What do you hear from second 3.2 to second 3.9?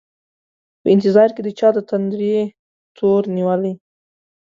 نیولي